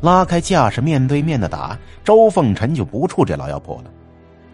[0.00, 3.90] 拉开架势，面对面的打，周凤臣就不怵这老妖婆了。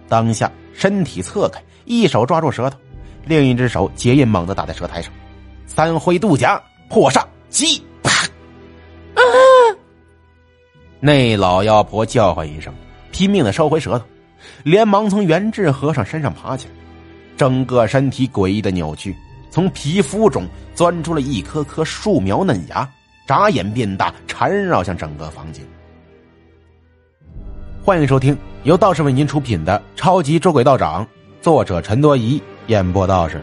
[0.09, 2.79] 当下身体侧开，一手抓住舌头，
[3.25, 5.13] 另一只手结印猛地打在舌苔上，
[5.67, 8.11] 三挥渡甲破煞击，啊！
[11.01, 12.73] 那老妖婆叫唤一声，
[13.11, 14.05] 拼命的收回舌头，
[14.63, 16.75] 连忙从元志和尚身上爬起来，
[17.37, 19.17] 整个身体诡异的扭曲，
[19.51, 22.89] 从皮肤中钻出了一颗颗树苗嫩芽，
[23.31, 25.65] 眨眼变大，缠绕向整个房间。
[27.81, 31.07] 欢迎收听由道士为您出品的《超级捉鬼道长》，
[31.41, 33.41] 作者陈多疑，演播道士。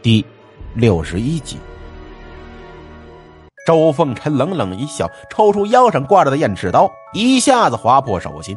[0.00, 0.24] 第
[0.72, 1.58] 六十一集。
[3.66, 8.56] 周凤臣冷冷一笑，抽出腰上挂着的燕翅刀，一下子划破手心，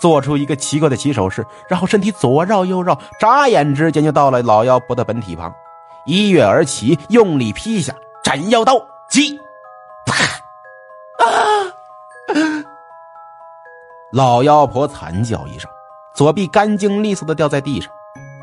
[0.00, 5.54] 做出一个奇怪的起手式，然后身体左绕右绕，眨眼之间就到了老妖婆的本体旁，
[6.06, 7.94] 一跃而起，用力劈下，
[8.24, 9.38] 斩妖刀，击，
[10.06, 10.24] 啪，
[11.22, 11.68] 啊！
[14.10, 15.70] 老妖婆惨叫一声，
[16.14, 17.92] 左臂干净利索的掉在地上，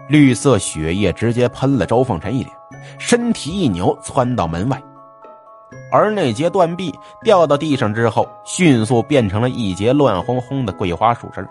[0.10, 2.56] 绿色血液直接喷了周凤臣一脸，
[3.00, 4.80] 身体一扭窜到门外。
[5.92, 11.50] 而那截断臂掉到地上之后，迅速变成了一截乱哄哄的桂花树枝。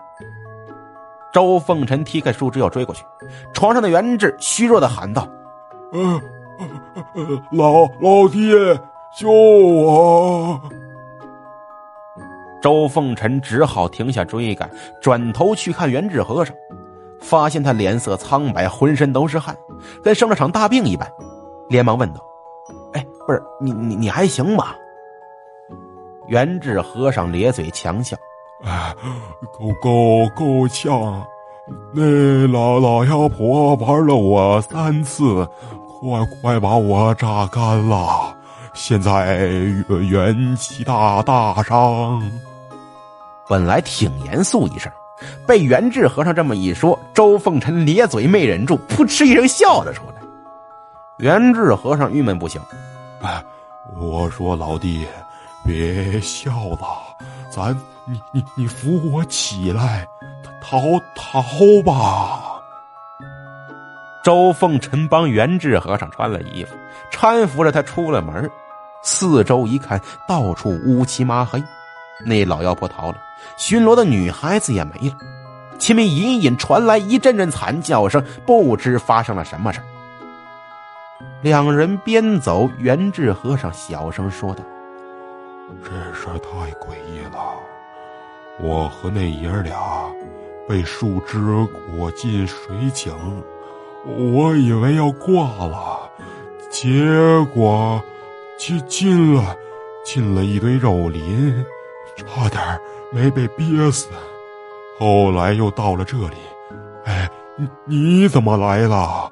[1.32, 3.04] 周凤臣踢开树枝要追过去，
[3.52, 5.26] 床上的元志虚弱的喊道
[5.90, 6.22] ：“呃，
[7.50, 8.54] 老老爹，
[9.18, 10.60] 救我！”
[12.62, 16.54] 周凤臣只好停下追赶，转头去看元志和尚，
[17.20, 19.56] 发现他脸色苍白，浑身都是汗，
[20.02, 21.08] 跟生了场大病一般，
[21.68, 22.20] 连忙问道
[22.94, 24.74] ：“哎，不是你你你还行吗？”
[26.26, 28.16] 元志和尚咧嘴强笑
[28.64, 28.94] ：“哎，
[29.58, 31.24] 够够够呛！
[31.94, 35.46] 那老老妖婆玩了我三次，
[36.00, 38.36] 快快把我榨干了，
[38.78, 39.44] 现在
[39.88, 42.22] 元气大大伤。”
[43.48, 44.90] 本来挺严肃一声，
[45.46, 50.22] 被元志和尚这么一说，周凤臣咧嘴没忍住，噗嗤一声笑了出来。
[51.16, 52.62] 元志和尚郁闷不行，
[53.20, 53.42] 哎，
[53.98, 55.08] 我说老弟，
[55.64, 56.86] 别笑了，
[57.50, 57.74] 咱
[58.04, 60.06] 你你你扶我起来，
[60.62, 60.78] 逃
[61.16, 61.42] 逃
[61.84, 62.60] 吧。
[64.22, 66.76] 周凤臣帮元志和尚穿了衣服，
[67.10, 68.48] 搀扶着他出了门，
[69.02, 71.62] 四周一看，到处乌漆麻黑。
[72.26, 73.18] 那老妖婆逃了，
[73.56, 75.16] 巡逻的女孩子也没了，
[75.78, 79.80] 前面隐隐传来一阵阵惨叫声，不知发生了什么事
[81.42, 84.64] 两人边走，元志和尚小声说道
[85.84, 87.54] ：“这事太诡异了，
[88.60, 89.78] 我和那爷俩
[90.68, 91.38] 被树枝
[91.96, 93.14] 裹进水井，
[94.04, 96.10] 我以为要挂了，
[96.70, 97.08] 结
[97.54, 98.02] 果
[98.58, 99.56] 进进了
[100.04, 101.64] 进了一堆肉林。”
[102.16, 102.60] 差点
[103.12, 104.08] 没被憋死，
[104.98, 106.34] 后来又到了这里。
[107.04, 109.30] 哎，你你怎么来了？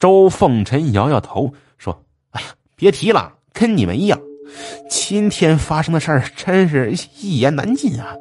[0.00, 4.20] 周凤臣摇摇头说：“哎呀，别提了，跟你们一样，
[4.88, 8.16] 今天发生的事儿真是一言难尽啊。”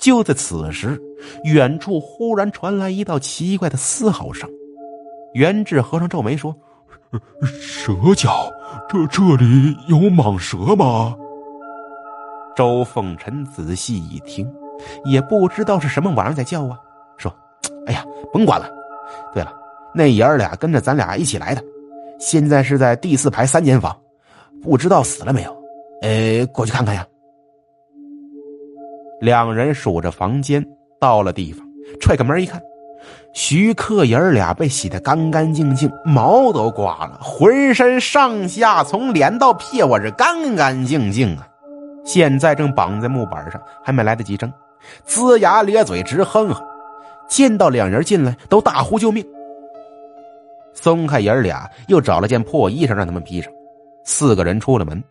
[0.00, 1.00] 就在此时，
[1.44, 4.50] 远处忽然传来一道奇怪的嘶吼声。
[5.34, 6.56] 元志和尚皱眉说。
[7.42, 8.48] 蛇叫，
[8.88, 11.16] 这这里有蟒蛇吗？
[12.56, 14.48] 周凤臣仔细一听，
[15.04, 16.78] 也不知道是什么玩意儿在叫啊，
[17.16, 17.34] 说
[17.86, 18.70] ：“哎呀，甭管了。
[19.32, 19.52] 对了，
[19.94, 21.62] 那爷儿俩跟着咱俩一起来的，
[22.18, 23.96] 现在是在第四排三间房，
[24.62, 25.62] 不知道死了没有？
[26.02, 27.06] 呃，过去看看呀。”
[29.20, 30.64] 两人数着房间，
[31.00, 31.66] 到了地方，
[32.00, 32.62] 踹开门一看。
[33.32, 41.48] 徐克爷儿俩被洗得干干净净，毛都刮了，浑身上下从脸到屁股是干干净净啊！
[42.04, 44.52] 现在正绑在木板上，还没来得及挣，
[45.06, 46.62] 龇牙咧嘴直哼哼。
[47.26, 49.24] 见到两人进来，都大呼救命。
[50.74, 53.50] 松开爷儿俩，又找了件破衣裳让他们披上。
[54.04, 55.02] 四个人出了门，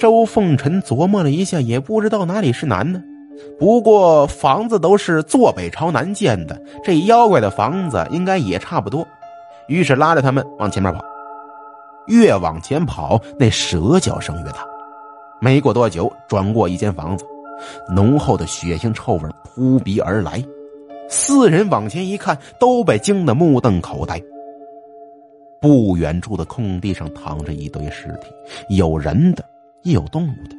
[0.00, 3.00] 周凤臣琢磨了一下，也不知道哪里是男呢。
[3.58, 9.06] 不过房子都是坐北朝南建的，这妖怪的房子应该也差不多。
[9.68, 11.04] 于是拉着他们往前面跑，
[12.06, 14.58] 越往前跑，那蛇叫声越大。
[15.40, 17.24] 没过多久，转过一间房子，
[17.94, 20.42] 浓厚的血腥臭味扑鼻而来。
[21.08, 24.20] 四人往前一看，都被惊得目瞪口呆。
[25.60, 29.44] 不远处的空地上躺着一堆尸体，有人的，
[29.82, 30.56] 也有动物的。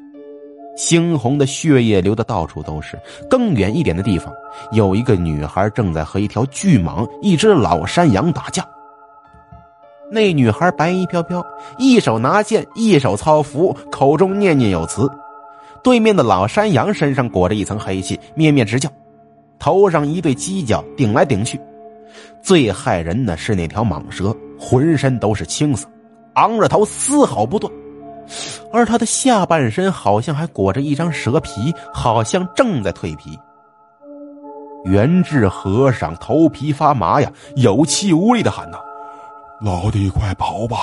[0.78, 2.98] 猩红的血液流的到处都是。
[3.30, 4.32] 更远一点的地方，
[4.72, 8.66] 有一个女孩正在和一条巨蟒、一只老山羊打架。
[10.10, 11.46] 那女孩白衣飘飘，
[11.78, 15.10] 一手拿剑，一手操符，口中念念有词。
[15.84, 18.90] 对面的老山羊身上裹着一层黑气，咩咩直叫，
[19.60, 21.60] 头上一对犄角顶来顶去。
[22.42, 25.88] 最害人的是那条蟒蛇，浑身都是青色，
[26.36, 27.72] 昂着头丝毫不断，
[28.72, 33.38] 而他的下半身好像还裹着一张蛇皮，好像正在蜕皮。
[34.86, 38.84] 元智和尚头皮发麻呀，有气无力的喊道。
[39.60, 40.78] 老弟，快跑吧！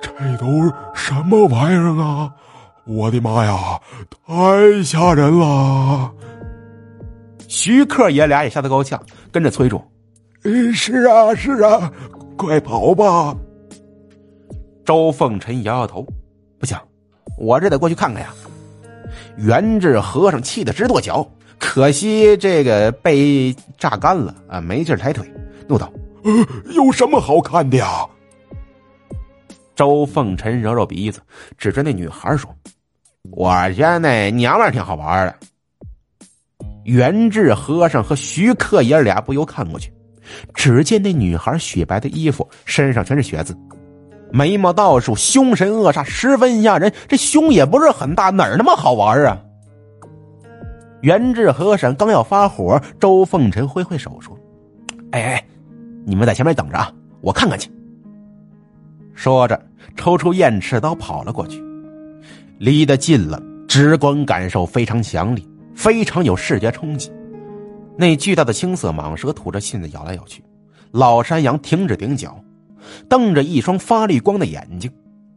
[0.00, 2.32] 这都什么玩意儿啊！
[2.84, 3.80] 我的妈呀，
[4.26, 6.10] 太吓人了！
[7.46, 9.00] 徐克爷俩也吓得够呛，
[9.30, 9.80] 跟着催促
[10.74, 11.92] ：“是啊，是啊，
[12.36, 13.36] 快跑吧！”
[14.84, 16.04] 周凤臣摇摇头
[16.58, 16.76] ：“不行，
[17.38, 18.34] 我这得过去看看呀。”
[19.36, 21.26] 元智和尚气得直跺脚，
[21.58, 25.30] 可惜这个被榨干了啊，没劲抬腿，
[25.68, 25.92] 怒道。
[26.74, 28.06] 有什么好看的呀？
[29.74, 31.20] 周凤臣揉揉鼻子，
[31.56, 32.54] 指着那女孩说
[33.32, 35.36] ：“我觉得那娘们挺好玩的。”
[36.84, 39.92] 元智和尚和徐克爷俩不由看过去，
[40.54, 43.56] 只见那女孩雪白的衣服，身上全是血渍，
[44.32, 46.92] 眉毛倒竖，凶神恶煞，十分吓人。
[47.06, 49.38] 这胸也不是很大，哪儿那么好玩啊？
[51.02, 54.36] 元智和尚刚要发火，周凤臣挥挥手说
[55.12, 55.44] ：“哎哎。”
[56.04, 57.70] 你们在前面等着啊，我看看去。
[59.14, 59.60] 说着，
[59.96, 61.62] 抽出燕翅刀跑了过去。
[62.58, 65.44] 离得近了，直观感受非常强烈，
[65.74, 67.12] 非常有视觉冲击。
[67.96, 70.42] 那巨大的青色蟒蛇吐着信子咬来咬去，
[70.90, 72.36] 老山羊停止顶角，
[73.08, 74.90] 瞪着一双发绿光的眼睛，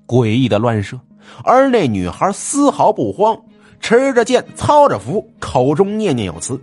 [0.08, 1.00] 诡异的乱射。
[1.44, 3.38] 而那女孩丝毫不慌，
[3.80, 6.60] 持着剑，操着符，口中念念有词：“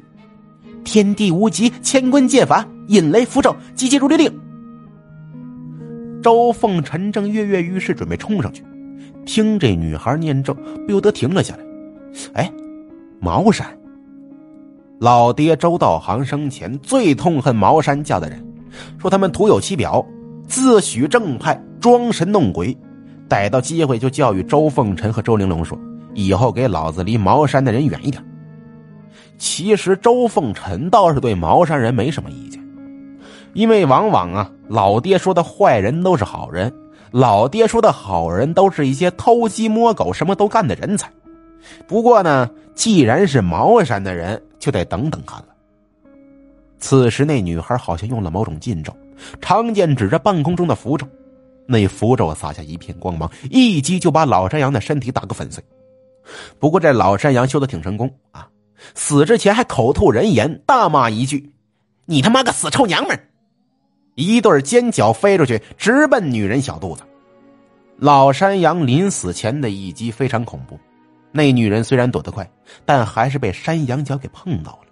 [0.85, 4.31] 天地无极，乾坤借法。”引雷符咒，急急如律令。
[6.23, 8.62] 周凤臣正跃跃欲试，准备冲上去，
[9.25, 10.53] 听这女孩念咒，
[10.87, 11.65] 不由得停了下来。
[12.35, 12.53] 哎，
[13.21, 13.67] 茅山！
[14.99, 18.44] 老爹周道行生前最痛恨茅山教的人，
[18.99, 20.05] 说他们徒有其表，
[20.52, 22.76] 自诩正派，装神弄鬼。
[23.26, 25.78] 逮到机会就教育周凤臣和周玲珑说
[26.12, 28.22] ：“以后给老子离茅山的人远一点。”
[29.38, 32.62] 其实周凤臣倒是对茅山人没什么意见。
[33.54, 36.70] 因为往往啊，老爹说的坏人都是好人，
[37.12, 41.10] 老爹说的好人都是一些偷鸡摸狗、什么都干的人才。
[41.87, 45.46] 不过呢，既然是茅山的人，就得等等看了。
[46.82, 48.93] 此时那女孩好像用了某种禁咒，
[49.40, 51.06] 长剑指着半空中的符咒，
[51.64, 55.62] 那符咒洒下一片光芒，一击就把老山羊的身体打个粉碎。
[56.58, 58.49] 不过这老山羊修的挺成功啊，
[58.96, 61.52] 死之前还口吐人言，大骂一句
[62.05, 63.19] ：“你他妈个死臭娘们！”
[64.17, 67.02] 一对尖角飞出去，直奔女人小肚子。
[67.96, 70.76] 老山羊临死前的一击非常恐怖，
[71.31, 72.50] 那女人虽然躲得快，
[72.84, 74.92] 但还是被山羊角给碰到了，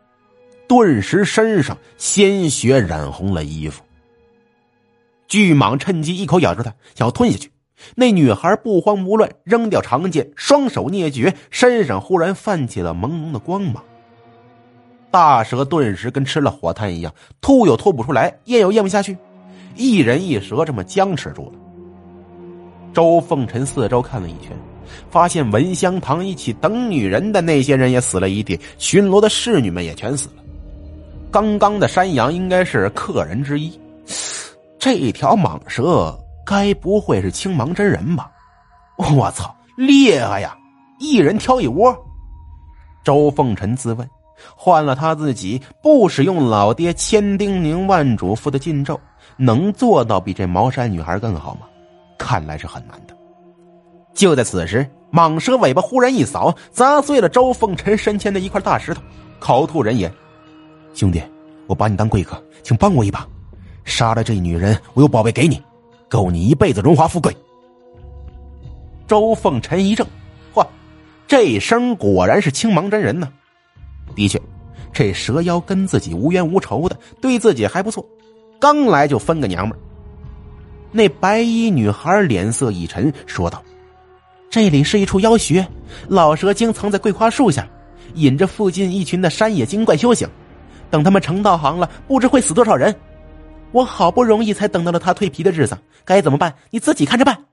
[0.71, 3.83] 顿时身上鲜血染红了衣服。
[5.27, 7.51] 巨蟒趁机一口咬住他，想要吞下去。
[7.97, 13.83] 那女孩不慌不乱，扔掉长剑，双手捏诀，身上忽然泛起了朦胧的光芒。
[15.11, 19.19] 大蛇顿时跟吃了火炭一样，吐又吐不出来，咽又咽不下去，
[19.75, 21.53] 一人一蛇这么僵持住了。
[22.93, 24.57] 周凤臣四周看了一圈，
[25.11, 30.40] 发现闻香堂一起等女人的那些人也死了一地，巡逻的侍女们也全死了。
[31.31, 33.79] 刚刚的山羊应该是客人之一，
[34.79, 38.31] 这条蟒蛇该不会是青芒真人吧？
[38.97, 40.57] 我操，厉害呀！
[40.99, 41.97] 一人挑一窝。
[43.05, 44.09] 周凤臣自问。
[44.57, 48.99] 换了他自己，不使用老爹千叮咛万嘱咐的禁咒，
[49.37, 51.67] 能做到比这茅山女孩更好吗？
[52.19, 53.15] 看来是很难的。
[54.15, 59.03] 就在此时，蟒蛇尾巴忽然一扫，砸碎了周凤臣身前的一块大石头，
[59.39, 60.11] 口吐人言
[60.95, 61.23] ：“兄弟，
[61.67, 63.27] 我把你当贵客，请帮我一把。
[63.85, 65.61] 杀了这女人，我有宝贝给你，
[66.09, 67.35] 够你一辈子荣华富贵。”
[69.09, 70.07] 周凤臣一怔，
[70.55, 70.67] 嚯，
[71.27, 73.29] 这声果然是青芒真人呢。
[74.15, 74.41] 的确，
[74.93, 78.05] 这蛇妖跟自己无冤无仇的，对自己还不错，
[78.61, 79.77] 刚来就分个娘们。
[80.93, 83.63] 那白衣女孩脸色一沉，说道
[84.51, 85.67] ：“这里是一处妖穴，
[86.09, 87.67] 老蛇精藏在桂花树下，
[88.15, 90.29] 引着附近一群的山野精怪修行。
[90.91, 92.95] 等他们成道行了，不知会死多少人。
[93.73, 96.55] 我好不容易才等到了他蜕皮的日子，该怎么办？
[96.71, 97.45] 你自己看着办。”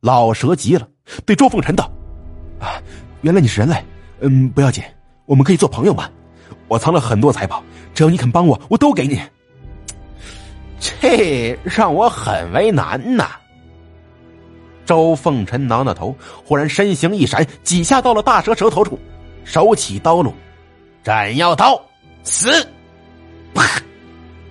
[0.00, 0.88] 老蛇急了，
[1.24, 1.90] 对周凤臣道
[2.58, 2.80] ：“啊，
[3.20, 3.76] 原来你是人类。”
[4.24, 4.82] 嗯，不要紧，
[5.26, 6.08] 我们可以做朋友嘛。
[6.68, 9.20] 我藏了很多财宝，只要你肯帮我，我都给你。
[10.78, 13.30] 这，让我很为难呐。
[14.84, 18.98] 周凤臣挠挠头，忽然身形一闪，几下到了大蛇蛇头处，
[19.44, 20.32] 手起刀落，
[21.02, 21.80] 斩妖刀，
[22.22, 22.48] 死！
[23.52, 23.64] 啪！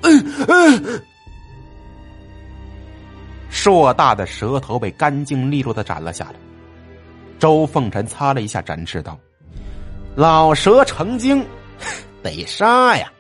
[0.02, 1.02] 嗯嗯，
[3.50, 6.36] 硕大的蛇头被干净利落的斩了下来。
[7.40, 9.18] 周凤臣擦了一下斩翅刀，
[10.16, 11.46] 老蛇成精，
[12.22, 13.12] 得杀呀！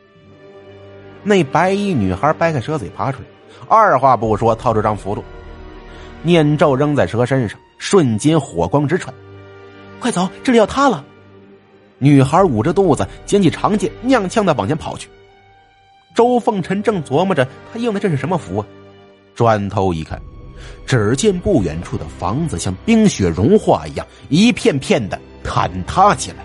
[1.23, 3.25] 那白衣女孩掰开蛇嘴爬出来，
[3.69, 5.23] 二话不说掏出张符箓。
[6.23, 9.13] 念咒扔在蛇身上，瞬间火光直窜。
[9.99, 11.05] 快走，这里要塌了！
[12.03, 15.07] 女孩捂着肚子，捡起长剑，踉跄的往前跑去。
[16.15, 18.65] 周凤臣正琢磨着，他用的这是什么符啊？
[19.35, 20.19] 转头一看，
[20.83, 26.37] 只见不远处的房子像冰雪融化一样，一片片的坍塌起来。